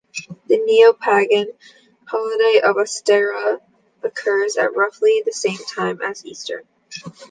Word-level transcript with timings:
The 0.47 0.57
Neo-Pagan 0.57 1.51
holiday 2.07 2.61
of 2.61 2.77
Ostara 2.77 3.59
occurs 4.01 4.57
at 4.57 4.75
roughly 4.75 5.21
the 5.23 5.31
same 5.31 5.59
time 5.67 6.01
as 6.01 6.25
Easter. 6.25 6.63